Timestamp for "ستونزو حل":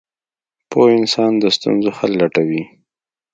1.55-2.11